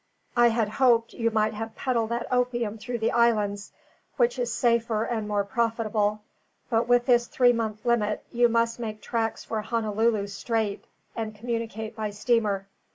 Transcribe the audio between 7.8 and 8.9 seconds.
limit, you must